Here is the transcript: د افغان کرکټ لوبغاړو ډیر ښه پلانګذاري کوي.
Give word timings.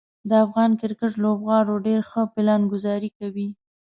د 0.29 0.31
افغان 0.45 0.71
کرکټ 0.81 1.13
لوبغاړو 1.23 1.75
ډیر 1.87 2.01
ښه 2.09 2.21
پلانګذاري 2.33 3.11
کوي. 3.19 3.49